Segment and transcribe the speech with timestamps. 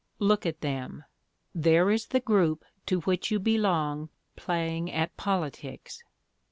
[0.17, 1.03] Look at them;
[1.53, 6.03] there is the group to which you belong playing at politics.